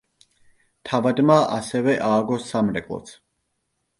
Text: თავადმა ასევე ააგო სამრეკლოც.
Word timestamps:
თავადმა 0.89 1.35
ასევე 1.57 1.95
ააგო 2.07 2.39
სამრეკლოც. 2.47 3.13